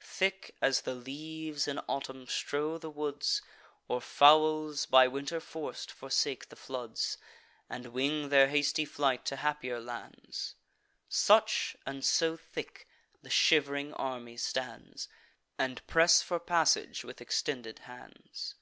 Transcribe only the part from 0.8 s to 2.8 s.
the leaves in autumn strow